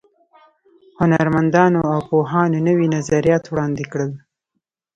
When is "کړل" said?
3.91-4.11